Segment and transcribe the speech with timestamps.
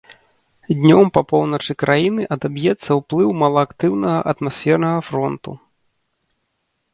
[0.77, 5.51] Днём па поўначы краіны адаб'ецца ўплыў малаактыўнага атмасфернага фронту.